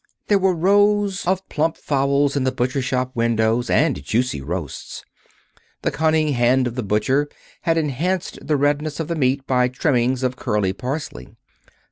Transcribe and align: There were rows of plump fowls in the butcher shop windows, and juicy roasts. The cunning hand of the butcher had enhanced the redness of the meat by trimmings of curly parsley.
There 0.29 0.39
were 0.39 0.55
rows 0.55 1.27
of 1.27 1.47
plump 1.47 1.77
fowls 1.77 2.35
in 2.35 2.43
the 2.43 2.51
butcher 2.51 2.81
shop 2.81 3.11
windows, 3.15 3.69
and 3.69 4.03
juicy 4.03 4.41
roasts. 4.41 5.05
The 5.83 5.91
cunning 5.91 6.29
hand 6.29 6.65
of 6.65 6.73
the 6.73 6.81
butcher 6.81 7.29
had 7.69 7.77
enhanced 7.77 8.39
the 8.41 8.57
redness 8.57 8.99
of 8.99 9.09
the 9.09 9.15
meat 9.15 9.45
by 9.45 9.67
trimmings 9.67 10.23
of 10.23 10.35
curly 10.37 10.73
parsley. 10.73 11.35